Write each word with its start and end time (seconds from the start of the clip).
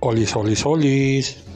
Olis, 0.00 0.36
olis, 0.36 0.64
olis. 0.64 1.47